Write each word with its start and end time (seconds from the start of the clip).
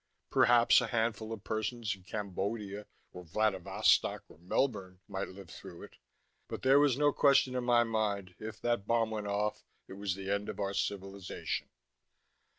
Perhaps 0.31 0.81
a 0.81 0.87
handful 0.87 1.31
of 1.31 1.43
persons 1.43 1.95
in 1.95 2.01
Cambodia 2.01 2.87
or 3.11 3.23
Vladivostok 3.23 4.23
or 4.29 4.39
Melbourne 4.39 4.99
might 5.07 5.27
live 5.27 5.51
through 5.51 5.83
it. 5.83 5.97
But 6.47 6.63
there 6.63 6.79
was 6.79 6.97
no 6.97 7.13
question 7.13 7.53
in 7.53 7.63
my 7.65 7.83
mind: 7.83 8.33
If 8.39 8.59
that 8.61 8.87
bomb 8.87 9.11
went 9.11 9.27
off, 9.27 9.63
it 9.87 9.93
was 9.93 10.15
the 10.15 10.31
end 10.31 10.49
of 10.49 10.59
our 10.59 10.73
civilization. 10.73 11.69